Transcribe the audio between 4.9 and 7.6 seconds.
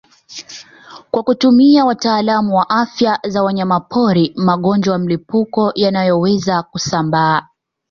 ya mlipuko yanayoweza kusambaa